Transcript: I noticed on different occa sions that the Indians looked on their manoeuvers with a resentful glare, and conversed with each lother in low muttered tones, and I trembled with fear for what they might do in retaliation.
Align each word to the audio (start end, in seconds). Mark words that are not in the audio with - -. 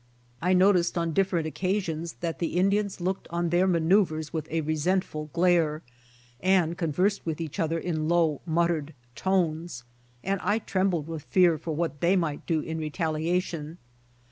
I 0.41 0.53
noticed 0.53 0.97
on 0.97 1.13
different 1.13 1.45
occa 1.45 1.79
sions 1.79 2.13
that 2.21 2.39
the 2.39 2.57
Indians 2.57 2.99
looked 3.01 3.27
on 3.29 3.49
their 3.49 3.67
manoeuvers 3.67 4.33
with 4.33 4.47
a 4.49 4.61
resentful 4.61 5.29
glare, 5.31 5.83
and 6.39 6.75
conversed 6.75 7.23
with 7.23 7.39
each 7.39 7.59
lother 7.59 7.77
in 7.79 8.07
low 8.07 8.41
muttered 8.47 8.95
tones, 9.13 9.83
and 10.23 10.39
I 10.41 10.57
trembled 10.57 11.07
with 11.07 11.21
fear 11.25 11.55
for 11.59 11.75
what 11.75 12.01
they 12.01 12.15
might 12.15 12.47
do 12.47 12.61
in 12.61 12.79
retaliation. 12.79 13.77